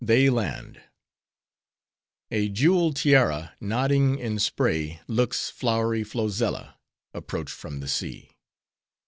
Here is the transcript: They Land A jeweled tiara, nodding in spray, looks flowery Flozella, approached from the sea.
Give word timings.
They 0.03 0.31
Land 0.31 0.81
A 2.31 2.49
jeweled 2.49 2.95
tiara, 2.95 3.53
nodding 3.61 4.17
in 4.17 4.39
spray, 4.39 4.99
looks 5.07 5.51
flowery 5.51 6.03
Flozella, 6.03 6.79
approached 7.13 7.53
from 7.53 7.81
the 7.81 7.87
sea. 7.87 8.31